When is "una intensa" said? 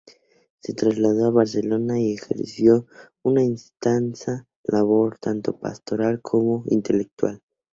3.21-4.47